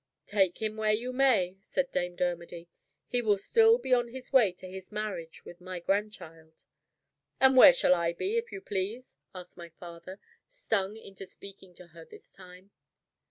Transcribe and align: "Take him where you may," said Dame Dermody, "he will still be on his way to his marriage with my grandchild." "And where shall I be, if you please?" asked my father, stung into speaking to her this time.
"Take 0.25 0.59
him 0.63 0.77
where 0.77 0.93
you 0.93 1.13
may," 1.13 1.57
said 1.59 1.91
Dame 1.91 2.15
Dermody, 2.15 2.67
"he 3.05 3.21
will 3.21 3.37
still 3.37 3.77
be 3.77 3.93
on 3.93 4.07
his 4.07 4.33
way 4.33 4.51
to 4.53 4.67
his 4.67 4.91
marriage 4.91 5.45
with 5.45 5.61
my 5.61 5.79
grandchild." 5.79 6.63
"And 7.39 7.55
where 7.55 7.71
shall 7.71 7.93
I 7.93 8.11
be, 8.13 8.35
if 8.35 8.51
you 8.51 8.61
please?" 8.61 9.15
asked 9.35 9.57
my 9.57 9.69
father, 9.69 10.19
stung 10.47 10.97
into 10.97 11.27
speaking 11.27 11.75
to 11.75 11.89
her 11.89 12.03
this 12.03 12.33
time. 12.33 12.71